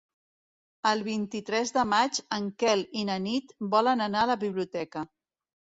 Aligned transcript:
El 0.91 1.03
vint-i-tres 1.07 1.73
de 1.77 1.85
maig 1.91 2.23
en 2.41 2.49
Quel 2.65 2.83
i 3.03 3.07
na 3.13 3.21
Nit 3.29 3.55
volen 3.77 4.07
anar 4.09 4.27
a 4.27 4.35
la 4.35 4.41
biblioteca. 4.47 5.11